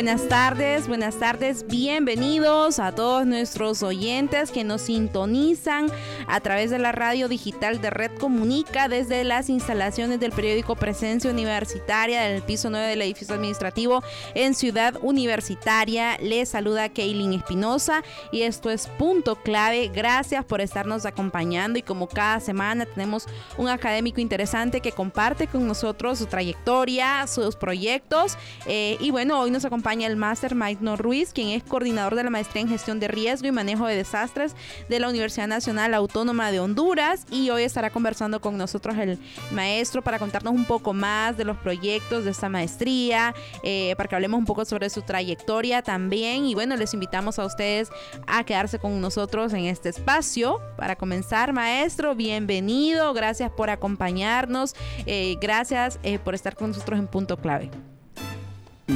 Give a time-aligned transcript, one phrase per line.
[0.00, 5.92] Buenas tardes, buenas tardes, bienvenidos a todos nuestros oyentes que nos sintonizan
[6.26, 11.30] a través de la radio digital de Red Comunica desde las instalaciones del periódico Presencia
[11.30, 14.02] Universitaria del piso 9 del edificio administrativo
[14.34, 16.16] en Ciudad Universitaria.
[16.16, 19.90] Les saluda Kaylin Espinosa y esto es Punto Clave.
[19.94, 23.26] Gracias por estarnos acompañando y como cada semana tenemos
[23.58, 29.50] un académico interesante que comparte con nosotros su trayectoria, sus proyectos eh, y bueno, hoy
[29.50, 33.08] nos acompaña el máster Mike Ruiz, quien es coordinador de la maestría en gestión de
[33.08, 34.54] riesgo y manejo de desastres
[34.88, 37.26] de la Universidad Nacional Autónoma de Honduras.
[37.30, 39.18] Y hoy estará conversando con nosotros el
[39.50, 44.14] maestro para contarnos un poco más de los proyectos de esta maestría, eh, para que
[44.14, 46.46] hablemos un poco sobre su trayectoria también.
[46.46, 47.90] Y bueno, les invitamos a ustedes
[48.28, 50.60] a quedarse con nosotros en este espacio.
[50.76, 53.12] Para comenzar, maestro, bienvenido.
[53.12, 54.74] Gracias por acompañarnos.
[55.06, 57.89] Eh, gracias eh, por estar con nosotros en Punto Clave.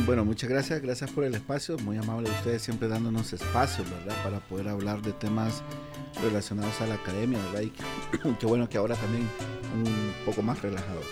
[0.03, 4.14] Bueno, muchas gracias, gracias por el espacio, muy amable de ustedes siempre dándonos espacio, ¿verdad?
[4.23, 5.62] Para poder hablar de temas
[6.23, 7.62] relacionados a la academia, ¿verdad?
[7.62, 7.73] Y
[8.39, 9.23] qué bueno que ahora también
[9.75, 11.06] un poco más relajados.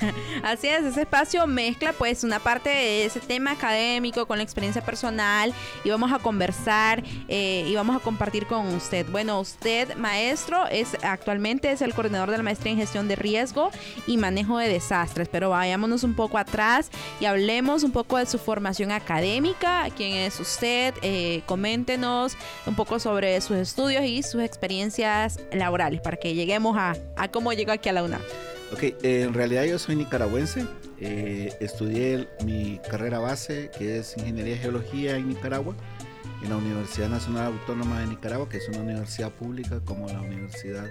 [0.42, 4.82] Así es, ese espacio mezcla pues una parte de ese tema académico con la experiencia
[4.82, 5.52] personal
[5.84, 9.06] y vamos a conversar eh, y vamos a compartir con usted.
[9.10, 13.70] Bueno, usted maestro es actualmente es el coordinador de la maestría en gestión de riesgo
[14.06, 18.38] y manejo de desastres, pero vayámonos un poco atrás y hablemos un poco de su
[18.38, 22.36] formación académica, quién es usted, eh, coméntenos
[22.66, 27.52] un poco sobre sus estudios y sus experiencias laborales para que lleguemos a, a cómo
[27.52, 28.20] llegó aquí a la UNAM.
[28.72, 30.66] Ok, eh, en realidad yo soy nicaragüense.
[30.98, 35.76] Eh, estudié mi carrera base, que es Ingeniería y Geología en Nicaragua,
[36.42, 40.86] en la Universidad Nacional Autónoma de Nicaragua, que es una universidad pública como la Universidad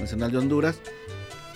[0.00, 0.80] Nacional de Honduras.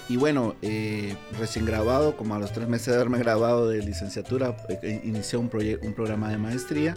[0.07, 4.55] Y bueno, eh, recién graduado, como a los tres meses de haberme graduado de licenciatura,
[5.03, 5.51] inicié un,
[5.83, 6.95] un programa de maestría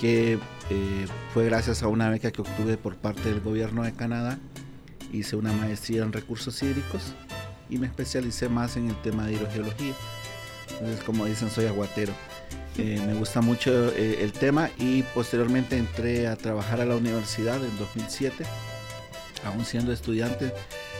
[0.00, 0.38] que
[1.34, 4.38] fue gracias a una beca que obtuve por parte del gobierno de Canadá.
[5.12, 7.14] Hice una maestría en recursos hídricos
[7.72, 9.94] y me especialicé más en el tema de hidrogeología.
[10.72, 12.12] Entonces, como dicen, soy aguatero.
[12.76, 17.56] Eh, me gusta mucho eh, el tema y posteriormente entré a trabajar a la universidad
[17.64, 18.44] en 2007.
[19.46, 20.52] Aún siendo estudiante,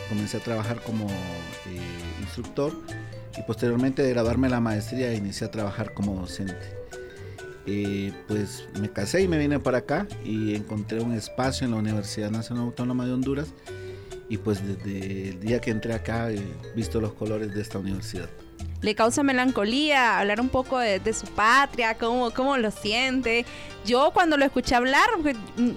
[0.09, 1.79] comencé a trabajar como eh,
[2.21, 2.73] instructor
[3.37, 6.55] y posteriormente de graduarme la maestría inicié a trabajar como docente.
[8.27, 12.31] pues me casé y me vine para acá y encontré un espacio en la Universidad
[12.31, 13.53] Nacional Autónoma de Honduras
[14.33, 16.41] y pues desde el día que entré acá he
[16.73, 18.27] visto los colores de esta universidad.
[18.81, 23.45] Le causa melancolía hablar un poco de, su patria, cómo, cómo lo siente.
[23.85, 25.07] Yo cuando lo escuché hablar,
[25.55, 25.69] mm,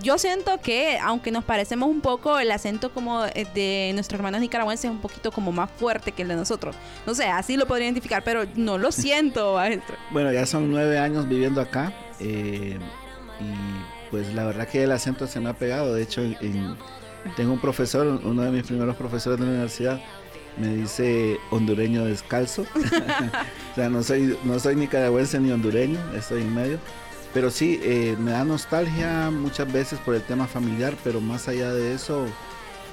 [0.00, 4.84] yo siento que, aunque nos parecemos un poco, el acento como de nuestros hermanos nicaragüenses
[4.84, 6.76] es un poquito como más fuerte que el de nosotros.
[7.04, 9.96] No sé, así lo podría identificar, pero no lo siento, maestro.
[10.12, 12.78] Bueno, ya son nueve años viviendo acá eh,
[13.40, 15.94] y pues la verdad que el acento se me ha pegado.
[15.94, 16.76] De hecho, en
[17.36, 20.00] tengo un profesor, uno de mis primeros profesores de la universidad,
[20.56, 22.62] me dice hondureño descalzo.
[23.72, 26.78] o sea, no soy, no soy nicaragüense ni hondureño, estoy en medio.
[27.34, 31.72] Pero sí, eh, me da nostalgia muchas veces por el tema familiar, pero más allá
[31.72, 32.26] de eso,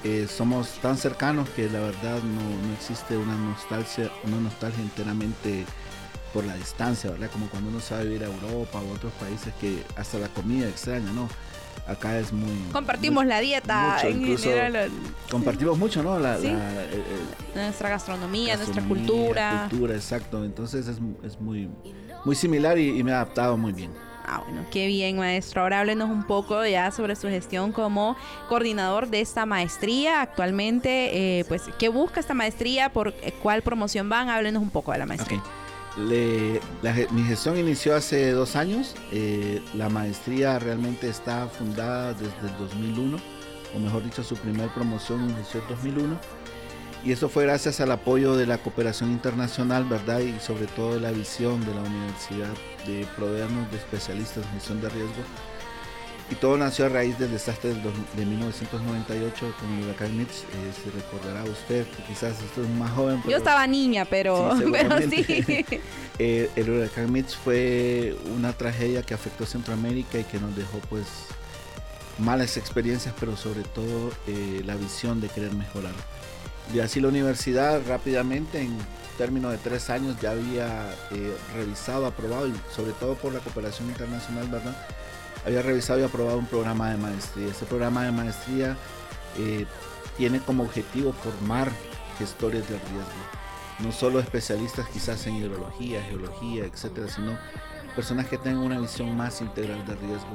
[0.04, 5.64] eh, somos tan cercanos que la verdad no, no, existe una nostalgia, una nostalgia enteramente
[6.34, 7.30] por la distancia, ¿verdad?
[7.32, 11.10] Como cuando uno sabe vivir a Europa o otros países que hasta la comida extraña,
[11.12, 11.28] ¿no?
[11.86, 12.50] Acá es muy...
[12.72, 13.98] Compartimos la dieta,
[15.30, 16.18] compartimos mucho, ¿no?
[16.18, 16.38] La,
[17.54, 19.66] nuestra gastronomía, nuestra cultura.
[19.70, 20.44] Cultura, exacto.
[20.44, 21.70] Entonces es, es muy,
[22.24, 23.92] muy similar y, me ha adaptado muy bien.
[24.28, 25.62] Ah, bueno, qué bien, maestro.
[25.62, 28.16] Ahora háblenos un poco ya sobre su gestión como
[28.48, 30.20] coordinador de esta maestría.
[30.20, 32.92] Actualmente, eh, pues, ¿qué busca esta maestría?
[32.92, 34.28] ¿Por cuál promoción van?
[34.28, 35.40] Háblenos un poco de la maestría
[35.96, 38.94] mi gestión inició hace dos años.
[39.12, 43.18] Eh, la maestría realmente está fundada desde el 2001,
[43.74, 46.20] o mejor dicho, su primer promoción inició en 2001.
[47.04, 50.20] Y eso fue gracias al apoyo de la cooperación internacional, ¿verdad?
[50.20, 52.52] Y sobre todo de la visión de la universidad
[52.86, 55.22] de proveernos de especialistas en gestión de riesgo.
[56.28, 60.30] Y todo nació a raíz del desastre de 1998 con el huracán Mitch.
[60.30, 63.22] Eh, se recordará usted, quizás usted es más joven.
[63.28, 64.64] Yo estaba niña, pero sí.
[64.72, 65.64] Pero sí.
[66.18, 70.78] Eh, el huracán Mitch fue una tragedia que afectó a Centroamérica y que nos dejó
[70.88, 71.04] pues
[72.18, 75.92] malas experiencias, pero sobre todo eh, la visión de querer mejorar.
[76.72, 78.78] Y así la universidad rápidamente, en
[79.18, 80.88] términos de tres años, ya había
[81.54, 84.74] revisado, aprobado, y sobre todo por la cooperación internacional, ¿verdad?
[85.46, 87.46] Había revisado y aprobado un programa de maestría.
[87.46, 88.76] Este programa de maestría
[89.38, 89.64] eh,
[90.16, 91.70] tiene como objetivo formar
[92.18, 93.22] gestores de riesgo.
[93.78, 97.38] No solo especialistas quizás en hidrología, geología, etcétera, sino
[97.94, 100.34] personas que tengan una visión más integral de riesgo.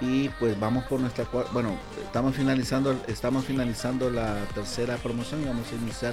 [0.00, 5.66] Y pues vamos por nuestra bueno, estamos finalizando, estamos finalizando la tercera promoción y vamos
[5.72, 6.12] a iniciar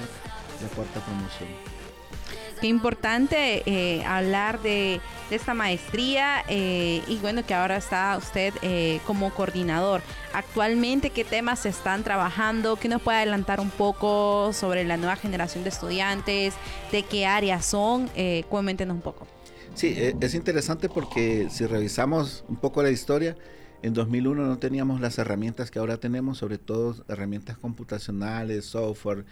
[0.62, 1.48] la cuarta promoción.
[2.62, 5.00] Qué importante eh, hablar de,
[5.32, 10.00] esta maestría eh, y bueno, que ahora está usted eh, como coordinador.
[10.32, 12.76] Actualmente, ¿qué temas se están trabajando?
[12.76, 16.54] ¿Qué nos puede adelantar un poco sobre la nueva generación de estudiantes?
[16.92, 18.08] ¿De qué áreas son?
[18.48, 19.26] coméntenos un poco.
[19.74, 23.34] Sí, es interesante porque si revisamos un poco la historia,
[23.82, 29.24] en 2001 no teníamos las herramientas que ahora tenemos, sobre todo herramientas computacionales, software,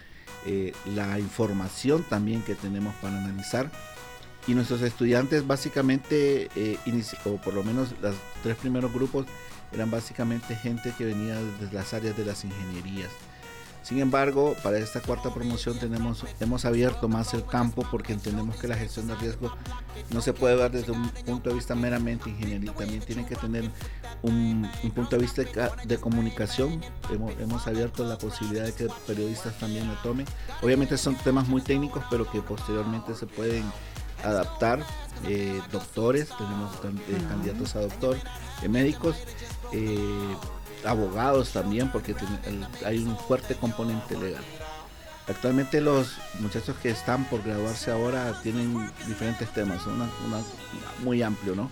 [0.44, 3.70] eh, la información también que tenemos para analizar.
[4.47, 6.79] Y nuestros estudiantes básicamente, eh,
[7.26, 9.26] o por lo menos los tres primeros grupos,
[9.73, 13.11] eran básicamente gente que venía desde las áreas de las ingenierías.
[13.82, 18.69] Sin embargo, para esta cuarta promoción tenemos, hemos abierto más el campo porque entendemos que
[18.69, 19.53] la gestión de riesgo
[20.11, 23.71] no se puede ver desde un punto de vista meramente ingeniería, también tiene que tener
[24.23, 25.43] un, punto de vista
[25.85, 26.81] de, comunicación.
[27.11, 30.26] Hemos, hemos, abierto la posibilidad de que periodistas también lo tomen.
[30.62, 33.65] Obviamente son temas muy técnicos, pero que posteriormente se pueden
[34.25, 34.85] adaptar.
[35.26, 38.17] Eh, doctores, tenemos eh, candidatos a doctor,
[38.62, 39.17] eh, médicos.
[39.73, 40.37] Eh,
[40.85, 42.15] abogados también, porque
[42.85, 44.44] hay un fuerte componente legal.
[45.29, 50.09] Actualmente los muchachos que están por graduarse ahora tienen diferentes temas, una,
[51.05, 51.71] muy amplio, ¿no?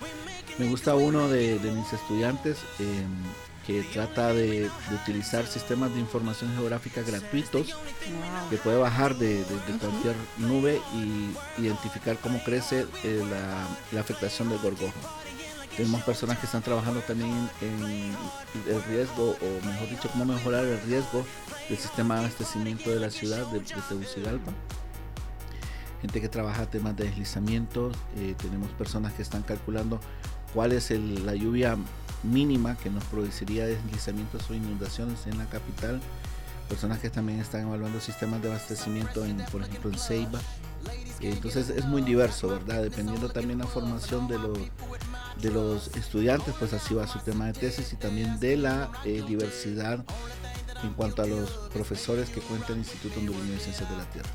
[0.59, 3.07] Me gusta uno de, mis estudiantes em,
[3.67, 4.71] que trata de,
[5.03, 7.77] utilizar sistemas de información geográfica gratuitos
[8.49, 9.45] que puede bajar de,
[9.81, 14.93] cualquier nube y identificar cómo crece eh, la, la afectación del gorgojo.
[15.79, 17.31] Tenemos personas que están trabajando también
[17.61, 18.13] en,
[18.67, 21.25] el riesgo, o mejor dicho, cómo mejorar el riesgo
[21.69, 24.51] del sistema de abastecimiento de la ciudad de, Tegucigalpa.
[26.03, 27.93] Gente que trabaja temas de deslizamiento.
[28.17, 30.01] Eh, tenemos personas que están calculando
[30.53, 31.77] cuál es la lluvia
[32.25, 36.01] mínima que nos produciría deslizamientos o inundaciones en la capital.
[36.69, 40.41] Personas que también están evaluando sistemas de abastecimiento, en, por ejemplo, en Ceiba.
[41.21, 42.83] entonces es muy diverso, ¿verdad?
[42.83, 44.59] Dependiendo también la formación de los
[45.41, 49.23] de los estudiantes, pues así va su tema de tesis y también de la eh,
[49.27, 50.05] diversidad
[50.83, 54.29] en cuanto a los profesores que cuenta el Instituto Hondureño de Ciencias de la Tierra.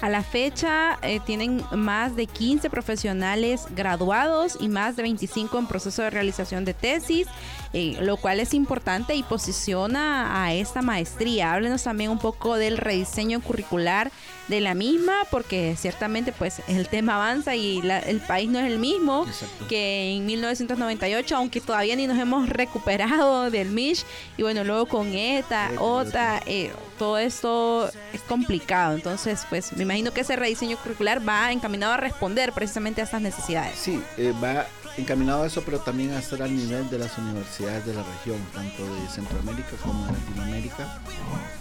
[0.00, 5.66] A la fecha eh, tienen más de 15 profesionales graduados y más de 25 en
[5.68, 7.28] proceso de realización de tesis,
[7.72, 11.52] eh, lo cual es importante y posiciona a esta maestría.
[11.52, 14.12] Háblenos también un poco del rediseño curricular
[14.48, 18.78] de la misma, porque ciertamente pues el tema avanza y el país no es el
[18.78, 19.26] mismo
[19.68, 24.04] que en 1998, aunque todavía ni nos hemos recuperado del MISH.
[24.36, 28.94] Y bueno, luego con ETA, OTA, eh, todo esto es complicado.
[28.94, 33.22] Entonces, pues me imagino que ese rediseño curricular va encaminado a responder precisamente a estas
[33.22, 33.78] necesidades.
[33.78, 34.66] Sí, eh, va
[34.98, 38.38] encaminado a eso, pero también a estar al nivel de las universidades de la región,
[38.52, 41.00] tanto de Centroamérica como de Latinoamérica.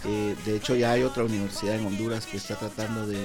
[0.05, 3.19] Eh, de hecho, ya hay otra universidad en Honduras que está tratando de,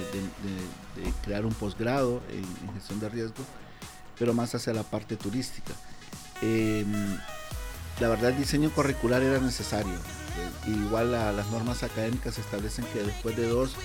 [1.23, 3.43] crear un posgrado en, gestión de riesgo,
[4.17, 5.73] pero más hacia la parte turística.
[6.41, 7.17] Em,
[7.99, 9.93] la verdad, el diseño curricular era necesario.
[9.93, 13.75] Eh, igual las normas académicas establecen que después de dos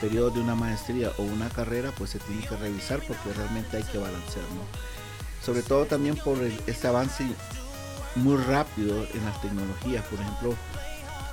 [0.00, 3.82] periodos de una maestría o una carrera, pues se tiene que revisar porque realmente hay
[3.82, 4.95] que balancear, ¿no?
[5.46, 6.36] Sobre todo también por
[6.66, 7.24] este avance
[8.16, 10.04] muy rápido en las tecnologías.
[10.06, 10.54] Por ejemplo,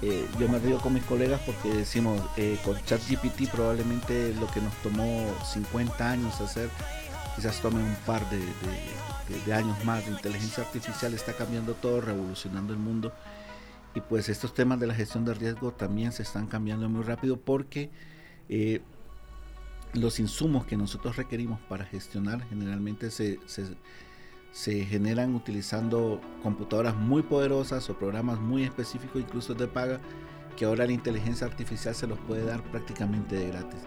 [0.03, 4.61] eh, yo me río con mis colegas porque decimos, eh, con ChatGPT probablemente lo que
[4.61, 6.69] nos tomó 50 años hacer,
[7.35, 10.05] quizás tome un par de, años más.
[10.05, 13.11] La inteligencia artificial está cambiando todo, revolucionando el mundo.
[13.95, 17.37] Y pues estos temas de la gestión de riesgo también se están cambiando muy rápido
[17.37, 17.89] porque
[18.47, 18.81] eh,
[19.93, 23.39] los insumos que nosotros requerimos para gestionar generalmente se,
[24.51, 29.99] se, generan utilizando computadoras muy poderosas o programas muy específicos, incluso de paga,
[30.57, 33.81] que ahora la inteligencia artificial se los puede dar prácticamente de gratis.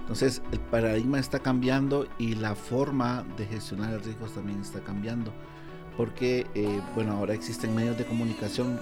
[0.00, 5.32] Entonces el paradigma está cambiando y la forma de gestionar el riesgo también está cambiando.
[5.96, 8.78] porque, eh, bueno, ahora existen medios de comunicación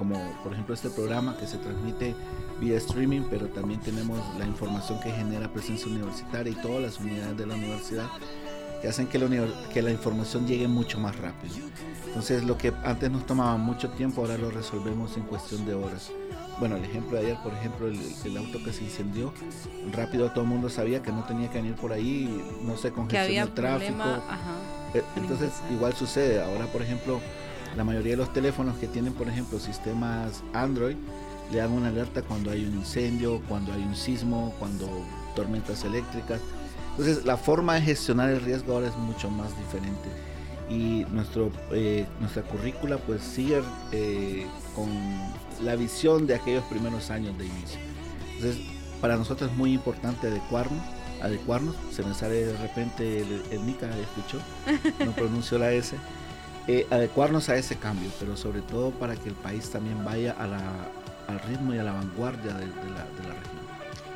[0.00, 2.14] como por ejemplo este programa que se transmite
[2.60, 7.36] vía streaming, pero también tenemos la información que genera presencia universitaria y todas las unidades
[7.36, 8.08] de la universidad
[8.80, 9.28] que hacen que la,
[9.72, 11.54] que la información llegue mucho más rápido.
[12.06, 16.10] Entonces lo que antes nos tomaba mucho tiempo, ahora lo resolvemos en cuestión de horas.
[16.58, 19.32] Bueno, el ejemplo de ayer, por ejemplo, el, auto que se incendió,
[19.92, 23.46] rápido todo el mundo sabía que no tenía que venir por ahí, no se congestionó
[23.46, 24.04] el tráfico.
[24.92, 26.42] Eh, entonces igual sucede.
[26.42, 27.20] Ahora, por ejemplo,
[27.76, 30.96] la mayoría de los teléfonos que tienen, por ejemplo, sistemas Android,
[31.50, 34.88] le dan una alerta cuando hay un incendio, cuando hay un sismo, cuando
[35.34, 36.40] tormentas eléctricas.
[36.90, 40.08] Entonces, la forma de gestionar el riesgo ahora es mucho más diferente.
[40.68, 44.88] Y nuestro, eh, nuestra currícula pues sigue eh, con
[45.64, 47.80] la visión de aquellos primeros años de inicio.
[48.36, 48.62] Entonces,
[49.00, 50.82] para nosotros es muy importante adecuarnos,
[51.22, 51.74] adecuarnos.
[51.90, 54.38] Se me sale de repente el, el Nica, escuchó,
[55.04, 55.96] no pronunció la S.
[56.68, 60.36] Eh, adecuarnos a ese cambio, pero sobre todo para que el país también vaya
[61.30, 63.60] al ritmo y a la vanguardia de, la, región.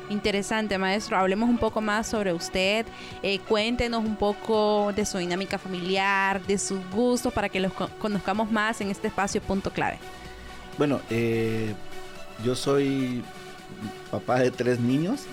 [0.09, 1.17] Interesante, maestro.
[1.17, 2.85] Hablemos un poco más sobre usted.
[3.23, 8.51] Eh, cuéntenos un poco de su dinámica familiar, de sus gustos, para que los conozcamos
[8.51, 9.97] más en este espacio punto clave.
[10.77, 11.73] Bueno, eh,
[12.43, 13.23] yo soy
[14.11, 15.25] papá de tres niños.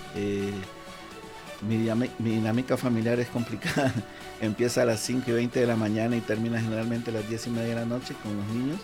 [1.60, 3.92] mi, dinámica familiar es complicada
[4.42, 7.46] empieza a las 5 y 20 de la mañana y termina generalmente a las 10
[7.46, 8.80] y media de la noche con los niños.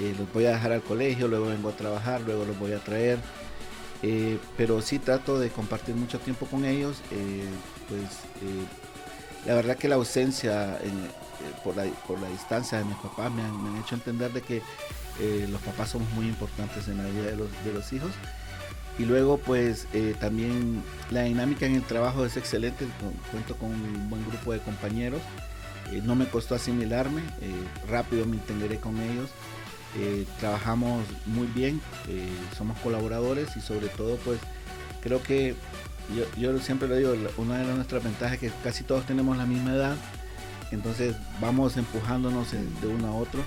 [0.00, 2.78] Eh, los voy a dejar al colegio, luego vengo a trabajar, luego los voy a
[2.78, 3.18] traer.
[4.02, 6.98] Eh, pero sí trato de compartir mucho tiempo con ellos.
[7.10, 7.44] Eh,
[7.88, 8.02] pues
[9.46, 10.78] la verdad que la ausencia
[11.64, 11.84] por, la,
[12.30, 14.62] distancia de mis papás me han, hecho entender de que
[15.48, 18.10] los papás somos muy importantes en la vida de los, de los hijos.
[18.98, 19.86] Y luego pues
[20.20, 22.86] también la dinámica en el trabajo es excelente,
[23.32, 25.22] cuento con un buen grupo de compañeros.
[26.04, 27.22] No me costó asimilarme,
[27.88, 29.30] rápido me integré con ellos.
[30.38, 31.80] Trabajamos muy bien,
[32.56, 34.38] somos colaboradores y sobre todo pues
[35.02, 35.54] creo que
[36.14, 39.46] yo, yo siempre lo digo, una de nuestras ventajas es que casi todos tenemos la
[39.46, 39.96] misma edad,
[40.70, 43.42] entonces vamos empujándonos de uno a otro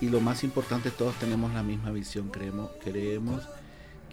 [0.00, 3.42] y lo más importante todos tenemos la misma visión, creemos, creemos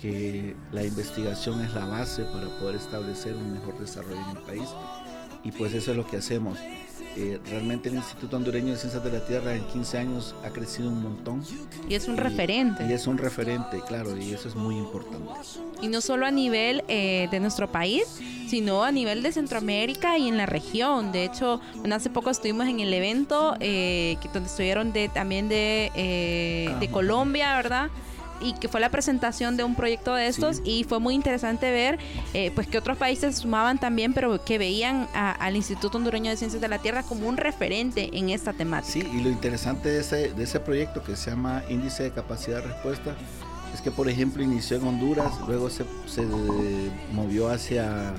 [0.02, 4.70] que la investigación es la base para poder establecer un mejor desarrollo en el país
[5.44, 6.58] y pues eso es lo que hacemos.
[7.18, 10.90] Eh, realmente el Instituto Hondureño de Ciencias de la Tierra en 15 años ha crecido
[10.90, 11.44] un montón.
[11.90, 12.86] Y es un referente.
[12.88, 15.28] Y es un referente, claro, y eso es muy importante.
[15.82, 18.06] Y no solo a nivel eh, de nuestro país,
[18.48, 21.12] sino a nivel de Centroamérica y en la región.
[21.12, 21.60] De hecho,
[21.92, 25.92] hace poco estuvimos en el evento eh, donde estuvieron de, también de,
[26.80, 27.90] de Colombia, ¿verdad?
[28.42, 32.00] Y que fue la presentación de un proyecto de estos y fue muy interesante ver
[32.34, 36.62] eh, pues que otros países sumaban también pero que veían al Instituto Hondureño de Ciencias
[36.62, 38.92] de la Tierra como un referente en esta temática.
[38.92, 42.62] Sí, y lo interesante de ese, de ese proyecto que se llama Índice de Capacidad
[42.62, 43.16] de Respuesta
[43.74, 46.26] es que por ejemplo inició en Honduras, luego se, se
[47.14, 48.14] movió hacia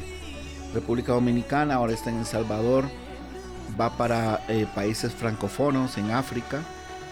[0.73, 2.87] República Dominicana, ahora está en El Salvador,
[3.79, 6.62] va para eh, países francófonos en África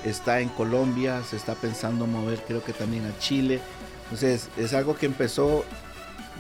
[0.04, 3.60] está en Colombia, se está pensando mover creo que también a Chile.
[4.04, 5.64] Entonces es algo que empezó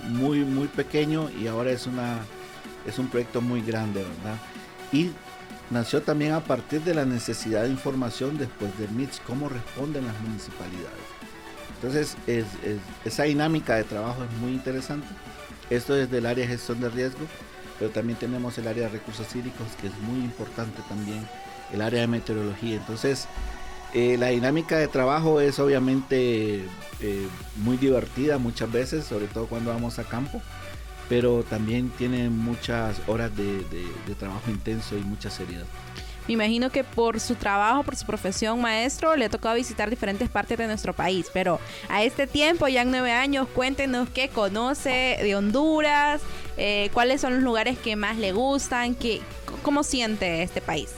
[0.08, 2.18] muy muy pequeño y ahora es una
[2.86, 4.38] es un proyecto muy grande, ¿verdad?
[4.92, 5.10] Y
[5.70, 10.18] nació también a partir de la necesidad de información después del MITS, cómo responden las
[10.20, 11.06] municipalidades.
[11.76, 12.16] Entonces
[13.04, 15.06] esa dinámica de trabajo es muy interesante.
[15.68, 17.26] Esto es del área de gestión de riesgo,
[17.78, 21.26] pero también tenemos el área de recursos hídricos que es muy importante también
[21.72, 22.76] el área de meteorología.
[22.76, 23.28] Entonces,
[23.92, 26.64] eh, la dinámica de trabajo es obviamente
[27.00, 30.40] eh, muy divertida muchas veces, sobre todo cuando vamos a campo,
[31.08, 33.64] pero también tiene muchas horas de,
[34.18, 35.64] trabajo intenso y mucha seriedad.
[36.28, 40.28] Me imagino que por su trabajo, por su profesión maestro, le ha tocado visitar diferentes
[40.28, 41.58] partes de nuestro país, pero
[41.88, 46.20] a este tiempo, ya en nueve años, cuéntenos qué conoce de Honduras,
[46.56, 49.20] eh, cuáles son los lugares que más le gustan, qué,
[49.62, 50.90] cómo siente este país.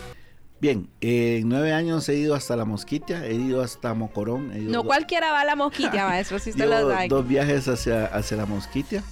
[0.62, 4.70] Bien, en nueve años he ido hasta La Mosquitia, he ido hasta Mocorón.
[4.70, 7.08] no cualquiera va a La Mosquitia, maestro, si usted lo sabe.
[7.08, 9.02] Dos viajes hacia, hacia La Mosquitia.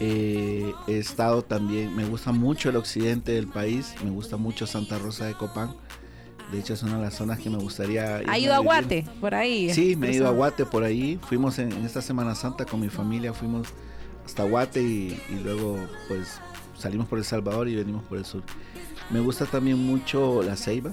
[0.00, 4.98] Eh, he estado también, me gusta mucho el occidente del país, me gusta mucho Santa
[4.98, 5.76] Rosa de Copán.
[6.50, 8.22] De hecho, es una de las zonas que me gustaría.
[8.26, 9.74] ¿Ha ido a Guate por ahí?
[9.74, 11.20] Sí, me he ido a Guate por ahí.
[11.28, 13.68] Fuimos en, esta Semana Santa con mi familia, fuimos
[14.24, 15.76] hasta Guate y, y luego,
[16.08, 16.40] pues,
[16.78, 18.42] salimos por El Salvador y venimos por el sur.
[19.10, 20.92] Me gusta también mucho la ceiba.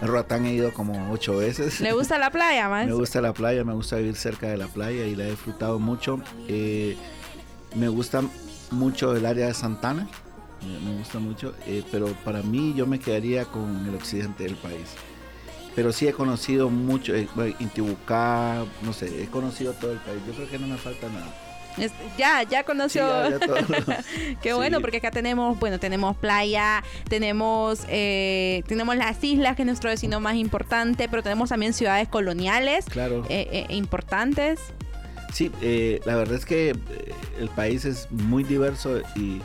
[0.00, 1.80] El Roatán he ido como ocho veces.
[1.80, 2.86] ¿Le gusta la playa, más?
[2.86, 5.78] me gusta la playa, me gusta vivir cerca de la playa y la he disfrutado
[5.78, 6.20] mucho.
[6.48, 6.96] Eh,
[7.76, 8.22] me gusta
[8.70, 10.08] mucho el área de Santana.
[10.62, 14.94] me, gusta mucho, eh, pero para mí yo me quedaría con el occidente del país.
[15.76, 20.20] Pero sí he conocido mucho, eh, Intibucá, no sé, he conocido todo el país.
[20.26, 21.49] Yo creo que no me falta nada.
[22.18, 23.08] Ya, ya conoció.
[24.42, 29.66] Qué bueno, porque acá tenemos, bueno, tenemos playa, tenemos, eh, tenemos las islas, que es
[29.66, 33.24] nuestro vecino más importante, pero tenemos también ciudades coloniales claro.
[33.28, 34.60] Eh, importantes.
[35.32, 35.52] Sí,
[36.04, 36.74] la verdad es que
[37.38, 39.40] el país es muy diverso y,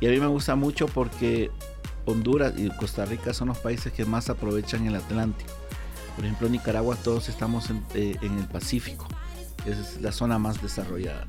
[0.00, 1.50] y a mí me gusta mucho porque
[2.08, 5.52] Honduras y Costa Rica son los países que más aprovechan el Atlántico.
[6.16, 9.06] Por ejemplo, Nicaragua todos estamos en, eh, el Pacífico,
[9.66, 11.26] es la zona más desarrollada.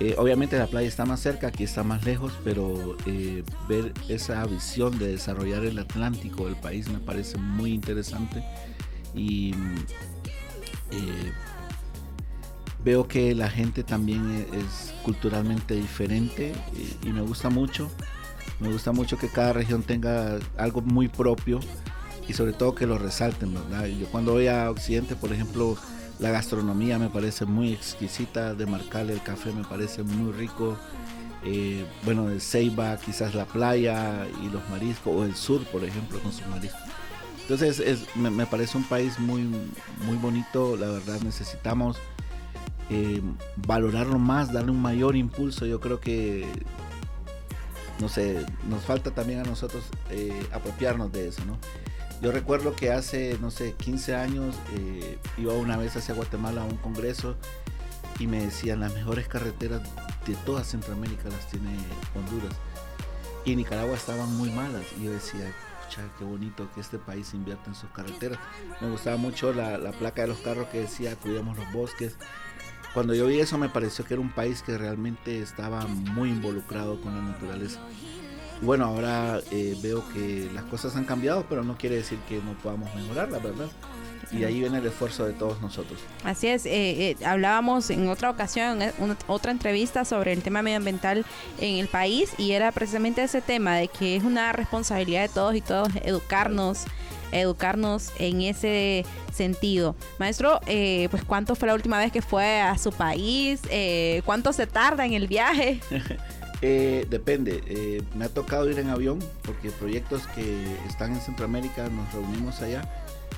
[0.00, 4.44] Eh, obviamente la playa está más cerca, aquí está más lejos, pero eh, ver esa
[4.46, 8.44] visión de desarrollar el Atlántico del país me parece muy interesante
[9.14, 9.54] y
[12.84, 16.54] veo que la gente también es culturalmente diferente
[17.02, 17.90] y me gusta mucho.
[18.60, 21.60] Me gusta mucho que cada región tenga algo muy propio
[22.28, 23.54] y sobre todo que lo resalten.
[23.54, 25.76] Yo cuando voy a Occidente, por ejemplo,
[26.18, 30.76] la gastronomía me parece muy exquisita, de Marcal el café me parece muy rico.
[31.44, 36.18] Eh, bueno, de Ceiba, quizás la playa y los mariscos, o el sur, por ejemplo,
[36.20, 36.80] con sus mariscos.
[37.42, 41.96] Entonces me, parece un país muy, muy bonito, la verdad necesitamos
[42.90, 43.22] eh,
[43.56, 45.64] valorarlo más, darle un mayor impulso.
[45.64, 46.46] Yo creo que
[48.00, 51.58] no sé, nos falta también a nosotros eh, apropiarnos de eso, ¿no?
[52.20, 56.64] Yo recuerdo que hace, no sé, 15 años eh, iba una vez hacia Guatemala a
[56.64, 57.36] un congreso
[58.18, 59.82] y me decían las mejores carreteras
[60.26, 61.76] de toda Centroamérica las tiene
[62.14, 62.56] Honduras.
[63.44, 64.84] Y Nicaragua estaban muy malas.
[64.98, 65.52] Y yo decía,
[66.18, 68.38] qué bonito que este país invierta en sus carreteras.
[68.80, 72.16] Me gustaba mucho la placa de los carros que decía, cuidamos los bosques,
[72.94, 77.00] cuando yo vi eso me pareció que era un país que realmente estaba muy involucrado
[77.00, 77.80] con la naturaleza.
[78.60, 82.52] Bueno, ahora eh, veo que las cosas han cambiado, pero no quiere decir que no
[82.62, 83.68] podamos mejorar, la verdad.
[84.30, 85.98] Y ahí viene el esfuerzo de todos nosotros.
[86.22, 86.70] Así es, eh,
[87.10, 88.92] eh, hablábamos en otra ocasión, en
[89.26, 91.24] otra entrevista sobre el tema medioambiental
[91.58, 95.54] en el país y era precisamente ese tema de que es una responsabilidad de todos
[95.54, 96.84] y todos educarnos
[97.32, 99.94] educarnos en ese sentido.
[100.18, 103.60] Maestro, eh, pues ¿cuánto fue la última vez que fue a su país?
[103.70, 105.80] Eh, ¿Cuánto se tarda en el viaje?
[106.60, 112.12] Eh, depende, me ha tocado ir en avión porque proyectos que están en Centroamérica nos
[112.12, 112.82] reunimos allá.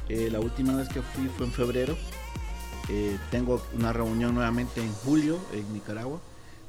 [0.09, 1.97] la última vez que fui fue en febrero.
[3.31, 6.21] tengo una reunión nuevamente en julio en Nicaragua.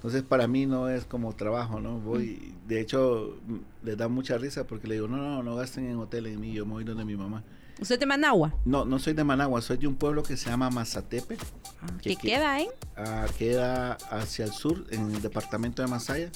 [0.01, 1.99] Entonces para mí no es como trabajo, ¿no?
[1.99, 3.37] Voy, de hecho,
[3.83, 6.53] les da mucha risa porque le digo, no, no, no gasten en hotel en mí,
[6.53, 7.43] yo me voy donde mi mamá.
[7.81, 8.53] ¿Usted es de Managua?
[8.63, 11.35] No, no soy de Managua, soy de un pueblo que se llama Mazatepe.
[11.81, 12.57] Ah, ¿Qué queda?
[12.95, 16.31] Ah, queda hacia el sur, en el departamento de Masaya,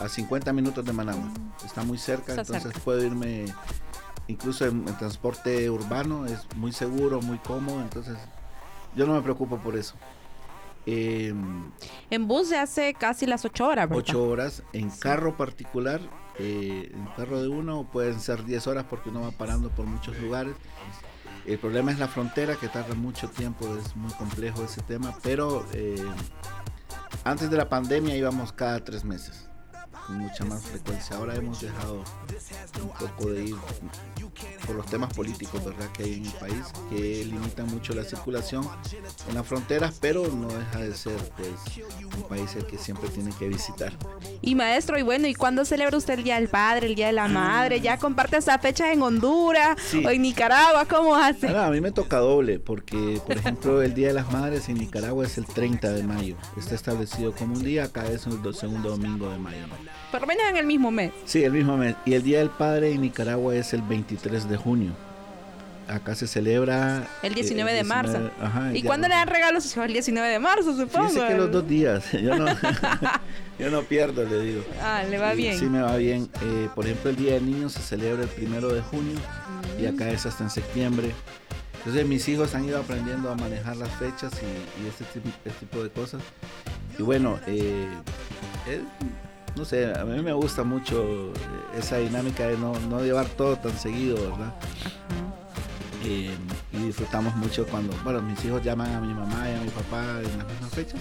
[0.00, 1.30] a 50 minutos de Managua.
[1.62, 3.44] Está muy cerca, entonces puedo irme
[4.28, 8.16] incluso en, en transporte urbano, es muy seguro, muy cómodo, entonces
[8.96, 9.94] yo no me preocupo por eso.
[10.86, 11.70] Em,
[12.10, 14.04] en bus se hace casi las 8 horas, ¿verdad?
[14.08, 14.62] 8 horas.
[14.72, 16.00] En carro particular,
[16.38, 20.18] eh, en carro de uno pueden ser 10 horas porque uno va parando por muchos
[20.18, 20.54] lugares.
[21.46, 25.66] El problema es la frontera que tarda mucho tiempo, es muy complejo ese tema, pero
[25.72, 26.04] eh,
[27.24, 29.41] antes de la pandemia íbamos cada tres meses
[30.06, 31.16] con mucha más frecuencia.
[31.16, 32.02] Ahora hemos dejado
[32.82, 33.56] un poco de ir
[34.66, 35.90] por los temas políticos ¿verdad?
[35.92, 38.66] que hay en el país, que limitan mucho la circulación
[39.28, 41.84] en las fronteras, pero no deja de ser pues,
[42.16, 43.92] un país el que siempre tiene que visitar.
[44.40, 47.12] Y maestro, y bueno, ¿y cuándo celebra usted el Día del Padre, el Día de
[47.12, 47.80] la Madre?
[47.80, 50.86] ¿Ya comparte esa fecha en Honduras o en Nicaragua?
[50.86, 51.48] ¿Cómo hace?
[51.48, 55.24] a mí me toca doble, porque por ejemplo el Día de las Madres en Nicaragua
[55.24, 56.36] es el 30 de mayo.
[56.56, 59.66] Está establecido como un día, acá es el segundo domingo de mayo.
[60.10, 61.12] Por lo menos en el mismo mes.
[61.24, 61.96] Sí, el mismo mes.
[62.04, 64.92] Y el Día del Padre en Nicaragua es el 23 de junio.
[65.88, 67.06] Acá se celebra...
[67.22, 68.30] El 19, de marzo.
[68.72, 69.76] ¿Y cuándo le dan regalos?
[69.76, 71.08] El 19 de marzo, supongo.
[71.08, 72.12] Dice que los dos días.
[72.12, 72.46] Yo no,
[73.58, 74.64] yo no pierdo, le digo.
[74.82, 75.58] Ah, le va bien.
[75.58, 76.28] Sí, me va bien.
[76.42, 79.18] Eh, por ejemplo, el Día del Niño se celebra el primero de junio
[79.80, 81.12] y acá es hasta en septiembre.
[81.78, 85.90] Entonces mis hijos han ido aprendiendo a manejar las fechas y, este, este, tipo de
[85.90, 86.22] cosas.
[86.96, 87.88] Y bueno, eh,
[89.56, 91.32] no sé, a mí me gusta mucho
[91.76, 94.52] esa dinámica de no, no llevar todo tan seguido, ¿verdad?
[96.04, 96.34] Eh,
[96.72, 100.18] y disfrutamos mucho cuando, bueno, mis hijos llaman a mi mamá y a mi papá
[100.18, 101.00] en las mismas fechas.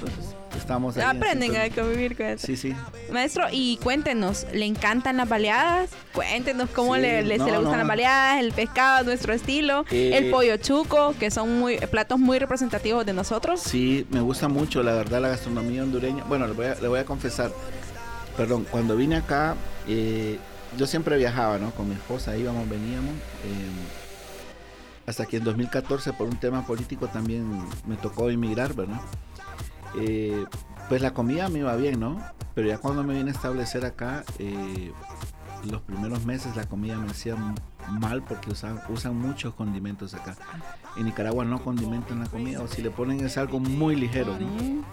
[0.00, 2.44] Entonces, estamos ahí Aprenden a convivir con eso.
[2.44, 2.74] Sí, sí.
[3.12, 5.90] Maestro, y cuéntenos, ¿le encantan las baleadas?
[6.12, 10.56] Cuéntenos cómo le, le, le gustan las baleadas, el pescado, nuestro estilo, eh, el pollo
[10.56, 13.60] chuco, que son muy platos muy representativos de nosotros.
[13.60, 16.24] Sí, me gusta mucho, la verdad, la gastronomía hondureña.
[16.24, 17.52] Bueno, le voy a, le voy a confesar
[18.42, 19.54] perdón, cuando vine acá,
[19.86, 20.36] eh,
[20.76, 21.70] yo siempre viajaba, ¿no?
[21.70, 23.12] Con mi esposa íbamos, veníamos.
[23.44, 23.70] Eh,
[25.06, 29.00] hasta que en 2014 por un tema político también me tocó emigrar, ¿verdad?
[29.96, 30.44] Eh,
[30.88, 32.20] pues la comida me iba bien, ¿no?
[32.56, 34.90] Pero ya cuando me vine a establecer acá, eh,
[35.70, 37.36] los primeros meses la comida me hacía
[37.90, 40.34] mal porque usan, usan muchos condimentos acá.
[40.96, 44.36] En Nicaragua no condimentan la comida o si le ponen es algo muy ligero.
[44.36, 44.84] ¿no?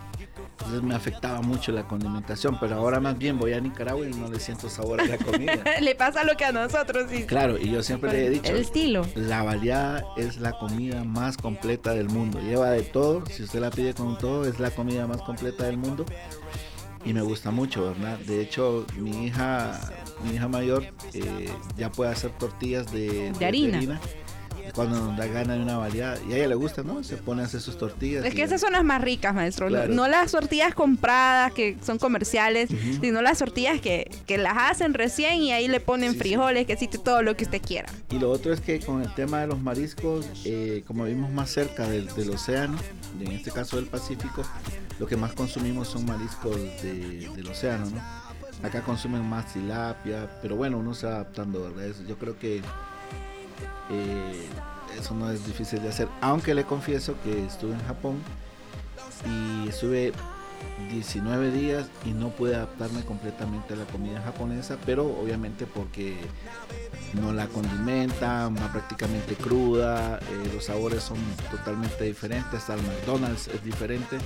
[0.70, 4.30] Entonces me afectaba mucho la condimentación, pero ahora más bien voy a Nicaragua y no
[4.30, 5.64] le siento sabor a la comida.
[5.82, 7.08] le pasa lo que a nosotros.
[7.10, 7.24] Sí.
[7.24, 9.04] Claro, y yo siempre le he dicho, el estilo.
[9.16, 12.40] La baleada es la comida más completa del mundo.
[12.40, 15.78] Lleva de todo, si usted la pide con todo, es la comida más completa del
[15.78, 16.06] mundo.
[17.04, 18.20] Y me gusta mucho, ¿verdad?
[18.20, 19.80] De hecho, mi hija,
[20.24, 23.72] mi hija mayor eh, ya puede hacer tortillas de, de, harina.
[23.72, 24.02] de harina
[24.74, 26.18] cuando nos da gana de una variedad.
[26.28, 27.04] Y a ella le gusta, ¿no?
[27.04, 28.26] Se pone a hacer sus tortillas.
[28.26, 29.68] Es que esas son las más ricas, maestro.
[29.68, 29.94] Claro.
[29.94, 33.02] No las tortillas compradas, que son comerciales, uh -huh.
[33.02, 36.76] sino las tortillas que, que, las hacen recién y ahí le ponen sí, frijoles, que
[36.98, 37.90] todo lo que usted quiera.
[38.10, 41.50] Y lo otro es que con el tema de los mariscos, eh, como vivimos más
[41.50, 42.78] cerca del, del, océano,
[43.20, 44.44] en este caso del Pacífico,
[45.00, 48.02] lo que más consumimos son mariscos de, del océano, ¿no?
[48.62, 51.96] Acá consumen más tilapia, pero bueno, uno se va adaptando, ¿verdad?
[52.08, 52.62] Yo creo que
[53.90, 54.48] eh,
[55.00, 56.08] eso no es difícil de hacer.
[56.22, 58.18] Aunque le confieso que estuve en Japón
[59.26, 60.14] y estuve
[60.92, 66.18] 19 días y no pude adaptarme completamente a la comida japonesa, pero obviamente porque
[67.14, 71.18] no la condimentan, va prácticamente cruda, eh, los sabores son
[71.52, 74.18] totalmente diferentes, hasta el McDonald's es diferente.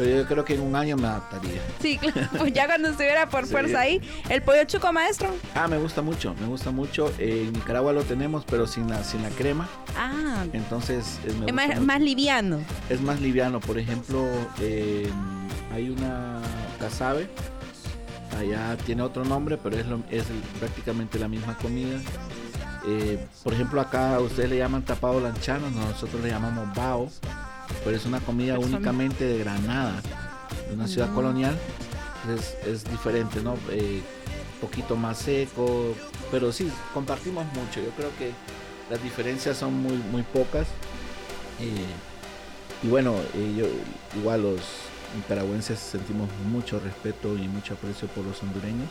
[0.00, 1.60] Pero yo creo que en un año me adaptaría.
[1.78, 2.26] Sí, claro.
[2.38, 3.52] Pues ya cuando estuviera por sí.
[3.52, 4.00] fuerza ahí.
[4.30, 5.28] ¿El pollo chuco, maestro?
[5.54, 7.12] Ah, me gusta mucho, me gusta mucho.
[7.18, 9.68] Eh, en Nicaragua lo tenemos, pero sin la, sin la crema.
[9.98, 10.46] Ah.
[10.54, 12.60] Entonces es, es más, más, liviano.
[12.88, 13.60] Es más liviano.
[13.60, 14.26] Por ejemplo,
[14.62, 15.06] eh,
[15.74, 16.40] hay una
[16.78, 17.28] casabe.
[18.38, 20.24] Allá tiene otro nombre, pero es, lo, es
[20.58, 21.98] prácticamente la misma comida.
[22.86, 27.10] Eh, por ejemplo, acá ustedes le llaman tapado lanchano, nosotros le llamamos bao
[27.84, 28.76] pero es una comida Persona.
[28.76, 30.00] únicamente de Granada,
[30.68, 31.14] de una ciudad no.
[31.14, 31.58] colonial.
[32.36, 33.56] Es, es, diferente, ¿no?
[33.70, 34.02] Eh,
[34.60, 35.94] poquito más seco,
[36.30, 37.80] pero sí, compartimos mucho.
[37.80, 38.32] Yo creo que
[38.90, 40.66] las diferencias son muy, muy pocas.
[41.60, 41.86] Eh,
[42.82, 43.66] y bueno, eh, yo,
[44.18, 44.60] igual los
[45.16, 48.88] nicaragüenses sentimos mucho respeto y mucho aprecio por los hondureños.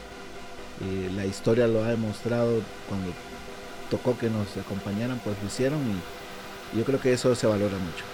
[0.81, 3.11] Eh, la historia lo ha demostrado cuando
[3.89, 8.05] tocó que nos acompañaran, pues lo hicieron y yo creo que eso se valora mucho.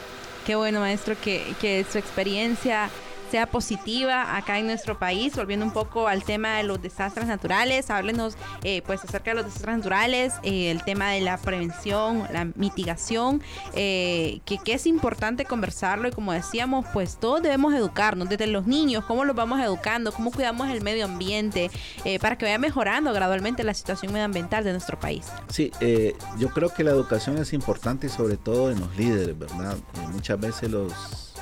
[0.45, 2.89] Qué bueno, maestro, que, que su experiencia
[3.29, 5.35] sea positiva acá en nuestro país.
[5.35, 9.45] Volviendo un poco al tema de los desastres naturales, háblenos eh, pues acerca de los
[9.45, 13.41] desastres naturales, eh, el tema de la prevención, la mitigación,
[13.73, 18.67] eh, que, que, es importante conversarlo y como decíamos, pues todos debemos educarnos, desde los
[18.67, 21.71] niños, cómo los vamos educando, cómo cuidamos el medio ambiente,
[22.03, 25.25] eh, para que vaya mejorando gradualmente la situación medioambiental de nuestro país.
[25.49, 29.37] Sí, eh, yo creo que la educación es importante y sobre todo en los líderes,
[29.37, 29.77] ¿verdad?
[30.11, 31.34] muchas veces los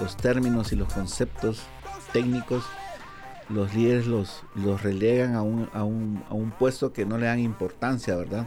[0.00, 1.62] los términos y los conceptos
[2.12, 2.64] técnicos,
[3.48, 7.26] los líderes los, los relegan a un, a, un, a un, puesto que no le
[7.26, 8.46] dan importancia, ¿verdad?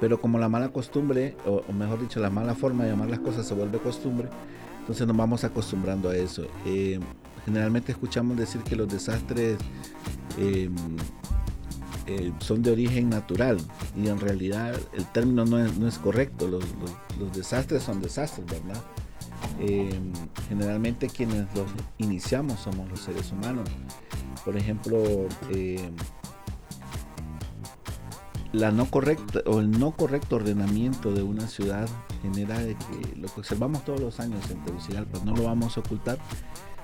[0.00, 3.46] Pero como la mala costumbre, o, mejor dicho, la mala forma de llamar las cosas
[3.46, 4.28] se vuelve costumbre,
[4.80, 6.46] entonces nos vamos acostumbrando a eso.
[6.66, 7.00] Eh,
[7.44, 9.58] generalmente escuchamos decir que los desastres
[10.38, 10.68] eh,
[12.06, 13.56] eh, son de origen natural
[13.96, 16.46] y en realidad el término no es, no es correcto.
[16.48, 16.64] Los,
[17.18, 18.82] los desastres son desastres, ¿verdad?
[19.60, 20.00] Eh,
[20.48, 23.68] generalmente quienes los iniciamos somos los seres humanos.
[24.44, 25.02] Por ejemplo,
[25.50, 25.90] eh,
[28.52, 31.88] la no correcta o el no correcto ordenamiento de una ciudad
[32.22, 35.80] genera de que lo que observamos todos los años en Tegucigalpa, no lo vamos a
[35.80, 36.18] ocultar.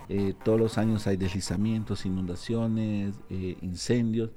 [0.08, 3.14] Eh, todos los años hay deslizamientos, inundaciones,
[3.62, 4.30] incendios.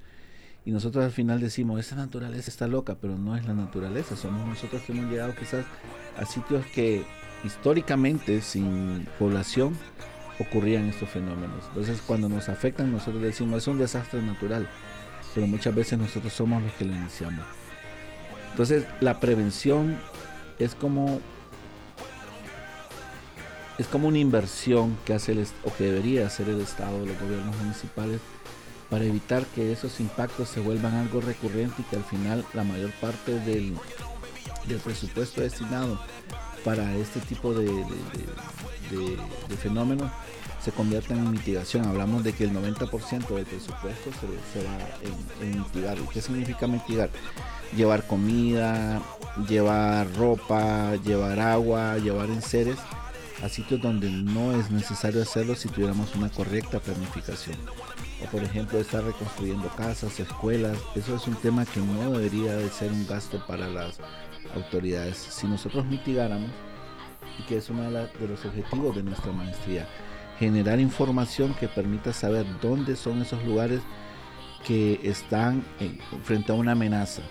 [0.65, 4.47] Y nosotros al final decimos, esa naturaleza está loca, pero no es la naturaleza, somos
[4.47, 5.65] nosotros que hemos llegado quizás
[6.17, 7.03] a sitios que
[7.43, 9.77] históricamente sin población
[10.39, 11.65] ocurrían estos fenómenos.
[11.69, 14.67] Entonces cuando nos afectan nosotros decimos es un desastre natural,
[15.33, 17.45] pero muchas veces nosotros somos los que lo iniciamos.
[18.51, 19.97] Entonces la prevención
[20.59, 21.19] es como
[23.77, 27.55] es como una inversión que hace el, o que debería hacer el Estado, los gobiernos
[27.57, 28.21] municipales
[28.89, 32.91] para evitar que esos impactos se vuelvan algo recurrente y que al final la mayor
[33.01, 33.75] parte del,
[34.67, 35.99] del presupuesto destinado
[36.63, 39.17] para este tipo de, de, de,
[39.49, 40.11] de fenómenos
[40.63, 41.85] se conviertan en mitigación.
[41.85, 44.77] Hablamos de que el 90% del presupuesto se, se va
[45.41, 45.97] en, en, mitigar.
[45.99, 47.09] ¿Y qué significa mitigar?
[47.75, 49.01] Llevar comida,
[49.47, 52.77] llevar ropa, llevar agua, llevar enseres
[53.43, 57.57] a sitios donde no es necesario hacerlo si tuviéramos una correcta planificación.
[58.23, 62.69] o por ejemplo estar reconstruyendo casas, escuelas, eso es un tema que no debería de
[62.69, 63.99] ser un gasto para las
[64.55, 65.17] autoridades.
[65.17, 66.49] Si nosotros mitigáramos,
[67.39, 69.87] y que es uno de, los objetivos de nuestra maestría,
[70.39, 73.81] generar información que permita saber dónde son esos lugares
[74.65, 75.63] que están
[76.23, 77.21] frente a una amenaza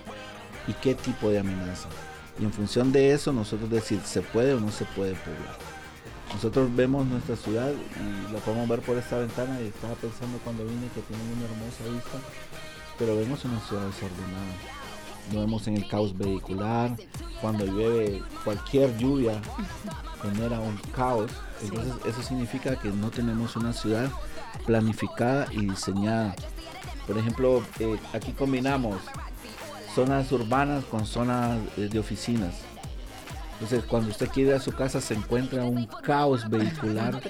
[0.67, 1.89] y qué tipo de amenaza.
[2.39, 5.59] Y en función de eso nosotros decir se puede o no se puede poblar.
[6.33, 10.65] Nosotros vemos nuestra ciudad y la podemos ver por esta ventana y estaba pensando cuando
[10.65, 12.19] vine que tiene una hermosa vista,
[12.99, 14.82] pero vemos una ciudad desordenada.
[15.33, 16.97] Lo vemos en el caos vehicular,
[17.41, 19.41] cuando llueve cualquier lluvia
[20.23, 21.31] genera un caos.
[21.63, 24.11] Entonces eso significa que no tenemos una ciudad
[24.67, 26.35] planificada y diseñada.
[27.07, 28.97] Por ejemplo, eh, aquí combinamos
[29.95, 32.55] zonas urbanas con zonas eh, de oficinas.
[33.55, 37.15] Entonces, cuando usted quiere ir a su casa se encuentra un caos vehicular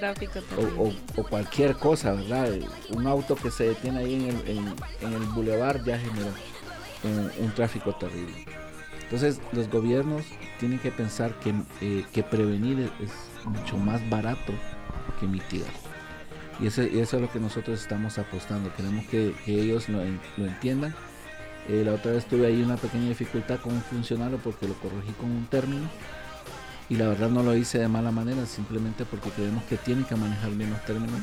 [0.79, 2.49] o, cualquier cosa, ¿verdad?
[2.89, 6.31] Un auto que se detiene ahí en el, en, el bulevar ya genera
[7.03, 8.45] un, tráfico terrible.
[9.03, 10.25] Entonces, los gobiernos
[10.59, 13.11] tienen que pensar que, eh, que prevenir es,
[13.45, 14.53] mucho más barato
[15.19, 15.71] que mitigar.
[16.59, 18.73] Y eso, eso, es lo que nosotros estamos apostando.
[18.73, 19.99] Queremos que, ellos lo,
[20.37, 20.95] lo entiendan
[21.69, 25.11] eh, la otra vez tuve ahí una pequeña dificultad con un funcionario porque lo corregí
[25.13, 25.87] con un término
[26.89, 30.15] y la verdad no lo hice de mala manera, simplemente porque creemos que tienen que
[30.15, 31.21] manejar bien los términos.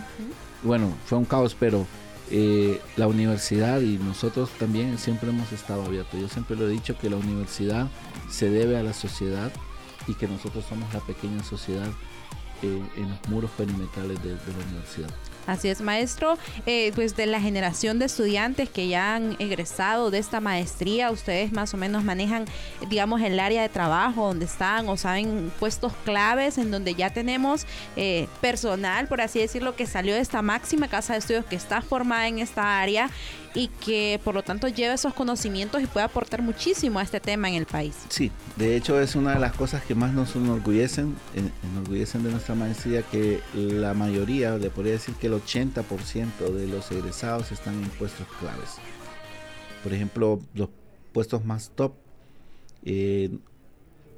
[0.62, 1.86] Bueno, fue un caos, pero
[2.30, 6.20] eh, la universidad y nosotros también siempre hemos estado abiertos.
[6.20, 7.88] Yo siempre lo he dicho que la universidad
[8.30, 9.52] se debe a la sociedad
[10.06, 11.88] y que nosotros somos la pequeña sociedad
[12.62, 15.10] eh, en los muros perimetrales de la universidad.
[15.46, 16.38] Así es, maestro.
[16.66, 21.52] Eh, pues de la generación de estudiantes que ya han egresado de esta maestría, ustedes
[21.52, 22.44] más o menos manejan,
[22.88, 27.66] digamos, el área de trabajo donde están o saben puestos claves en donde ya tenemos
[27.96, 31.82] eh, personal, por así decirlo, que salió de esta máxima casa de estudios que está
[31.82, 33.10] formada en esta área
[33.54, 37.48] y que por lo tanto lleva esos conocimientos y puede aportar muchísimo a este tema
[37.48, 37.96] en el país.
[38.08, 41.16] Sí, de hecho es una de las cosas que más nos enorgullecen,
[41.72, 46.90] enorgullecen de nuestra maestría, que la mayoría, le podría decir que el 80% de los
[46.92, 48.76] egresados están en puestos claves.
[49.82, 50.68] Por ejemplo, los
[51.12, 51.92] puestos más top,
[52.84, 53.30] eh,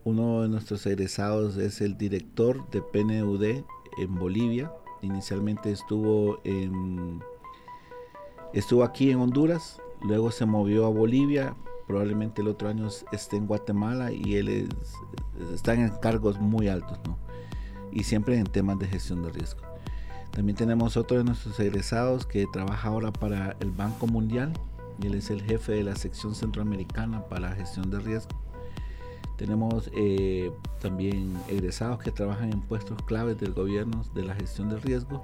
[0.04, 3.64] uno de nuestros egresados es el director de PNUD
[3.98, 7.22] en Bolivia, inicialmente estuvo en
[8.52, 11.54] Estuvo aquí en Honduras, luego se movió a Bolivia,
[11.86, 14.68] probablemente el otro año esté en Guatemala y él
[15.54, 17.18] está en cargos muy altos, ¿no?
[17.90, 19.60] Y siempre en temas de gestión de riesgo.
[20.30, 24.52] También tenemos otro de nuestros egresados que trabaja ahora para el Banco Mundial
[25.06, 28.30] él es el jefe de la sección centroamericana para gestión de riesgo.
[29.36, 34.78] Tenemos eh, también egresados que trabajan en puestos claves del gobierno de la gestión de
[34.78, 35.22] riesgo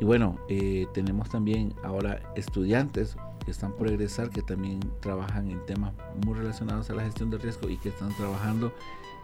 [0.00, 5.64] y bueno, eh, tenemos también ahora estudiantes que están por egresar que también trabajan en
[5.66, 5.92] temas
[6.24, 8.72] muy relacionados a la gestión de riesgo y que están trabajando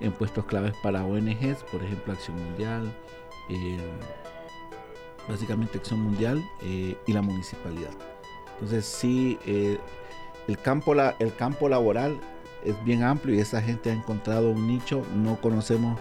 [0.01, 2.93] en puestos claves para ONGs, por ejemplo Acción Mundial,
[3.51, 3.79] eh,
[5.29, 7.93] básicamente Acción Mundial eh, y la municipalidad.
[8.55, 12.19] Entonces sí, el, campo, el campo laboral
[12.65, 16.01] es bien amplio y esa gente ha encontrado un nicho, no conocemos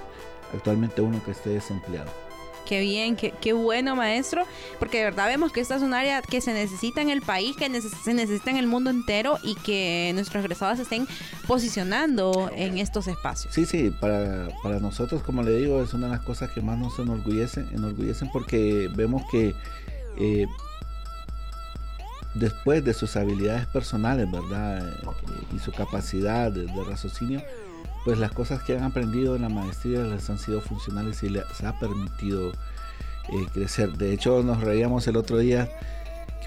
[0.53, 2.22] actualmente uno que esté desempleado.
[2.65, 4.43] Qué bien, qué, qué, bueno, maestro,
[4.79, 7.55] porque de verdad vemos que esta es un área que se necesita en el país,
[7.55, 11.07] que se necesita en el mundo entero y que nuestros egresados estén
[11.47, 13.53] posicionando en estos espacios.
[13.53, 16.77] Sí, sí, para, para nosotros, como le digo, es una de las cosas que más
[16.77, 19.53] nos enorgullecen, enorgullecen porque vemos que
[20.17, 20.47] eh,
[22.33, 24.83] después de sus habilidades personales, ¿verdad?
[25.53, 27.41] y su capacidad de raciocinio,
[28.03, 31.63] pues las cosas que han aprendido en la maestría les han sido funcionales y les
[31.63, 33.93] ha permitido eh, crecer.
[33.93, 35.69] De hecho, nos reíamos el otro día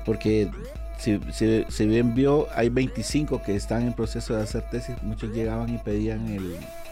[0.05, 0.51] porque
[0.99, 5.79] si, bien vio, hay 25 que están en proceso de hacer tesis, muchos llegaban y
[5.79, 6.27] pedían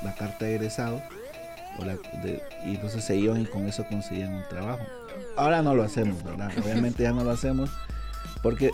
[0.02, 1.00] la carta de egresado
[2.64, 4.84] y entonces se iban y con eso conseguían un trabajo.
[5.36, 6.50] Ahora no lo hacemos, ¿verdad?
[6.62, 7.70] Obviamente ya no lo hacemos
[8.42, 8.70] porque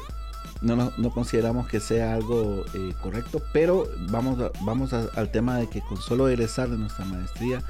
[0.60, 5.80] no, no, consideramos que sea algo eh, correcto, pero vamos, vamos al tema de que
[5.80, 7.62] con solo egresar de nuestra maestría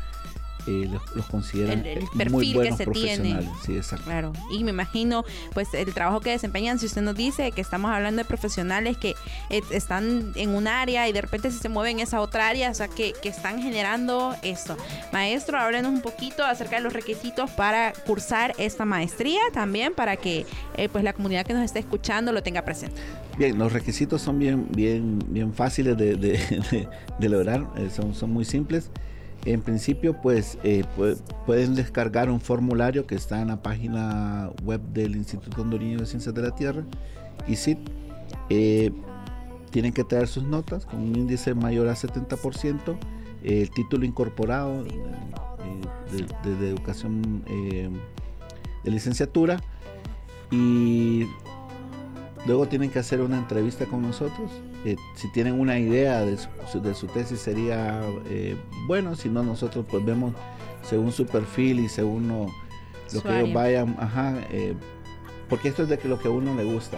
[0.66, 3.50] eh, los, consideran el, muy buenos que se profesionales.
[3.64, 4.04] Sí, exacto.
[4.04, 7.90] Claro, y me imagino pues el trabajo que desempeñan, si usted nos dice que estamos
[7.90, 9.14] hablando de profesionales que
[9.50, 12.88] eh, están en un área y de repente se mueven esa otra área, o sea,
[12.88, 14.76] que, que están generando esto.
[15.12, 20.46] Maestro, háblenos un poquito acerca de los requisitos para cursar esta maestría también, para que
[20.76, 23.00] eh, pues la comunidad que nos esté escuchando lo tenga presente.
[23.38, 28.44] Bien, los requisitos son bien, bien, bien fáciles de, de, de, lograr, son, son muy
[28.44, 28.90] simples.
[29.46, 30.85] En principio, pues eh,
[31.46, 36.35] pueden descargar un formulario que está en la página web del Instituto Hondureño de Ciencias
[36.35, 36.85] de la Tierra,
[37.55, 37.79] sí,
[38.50, 38.92] eh,
[39.70, 42.98] tienen que traer sus notas con un índice mayor a 70%,
[43.42, 44.90] el título incorporado eh,
[46.44, 49.59] de, educación de licenciatura
[50.50, 51.24] y
[52.46, 54.50] luego tienen que hacer una entrevista con nosotros
[54.84, 60.02] eh, si tienen una idea de su, tesis sería eh, bueno, si no nosotros pues
[60.04, 60.32] vemos
[60.82, 62.46] según su perfil y según lo,
[63.22, 64.74] que ellos vayan, ajá, eh,
[65.50, 66.96] porque esto es de que lo que a uno le gusta,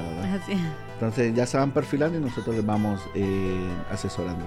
[0.95, 3.01] Entonces ya se van perfilando y nosotros les vamos
[3.90, 4.45] asesorando.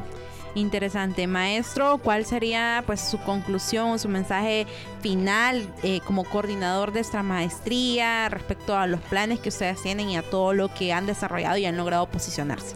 [0.54, 1.98] Interesante, maestro.
[1.98, 4.68] ¿Cuál sería pues su conclusión, su mensaje
[5.02, 5.68] final
[6.06, 10.54] como coordinador de esta maestría respecto a los planes que ustedes tienen y a todo
[10.54, 12.76] lo que han desarrollado y han logrado posicionarse?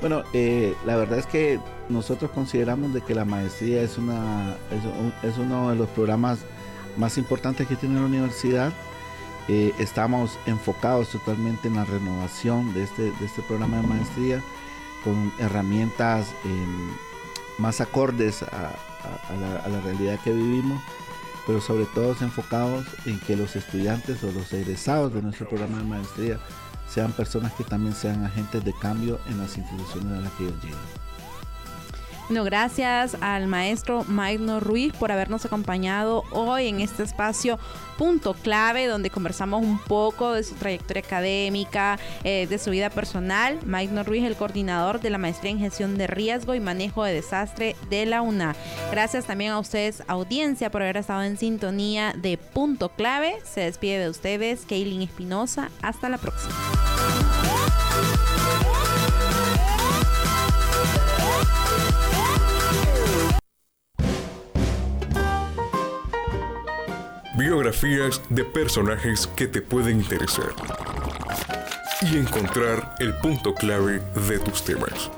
[0.00, 1.58] Bueno, eh, la verdad es que
[1.88, 4.56] nosotros consideramos de que la maestría es, una,
[5.22, 6.38] es, uno de los programas
[6.96, 8.72] más importantes que tiene la universidad.
[9.48, 14.42] Eh, estamos enfocados totalmente en la renovación de este, de este programa de maestría
[15.02, 16.90] con herramientas em,
[17.56, 20.80] más acordes a, la, a, la, realidad que vivimos,
[21.46, 25.84] pero sobre todo enfocados en que los estudiantes o los egresados de nuestro programa de
[25.84, 26.38] maestría
[26.88, 30.62] sean personas que también sean agentes de cambio en las instituciones a las que ellos
[30.62, 30.78] llegan.
[32.28, 37.58] Bueno, gracias al maestro Magno Ruiz por habernos acompañado hoy en este espacio
[37.96, 43.58] Punto Clave, donde conversamos un poco de su trayectoria académica, eh, de su vida personal.
[43.64, 47.76] Magno Ruiz, el coordinador de la maestría en gestión de riesgo y manejo de desastre
[47.88, 48.54] de la UNA.
[48.90, 53.36] Gracias también a ustedes, audiencia, por haber estado en sintonía de Punto Clave.
[53.44, 55.70] Se despide de ustedes, Kaylin Espinosa.
[55.80, 56.54] Hasta la próxima.
[67.48, 70.50] Biografías de personajes que te pueden interesar
[72.02, 75.10] y encontrar el punto clave de tus temas.